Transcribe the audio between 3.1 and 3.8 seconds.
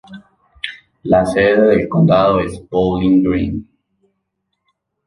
Green.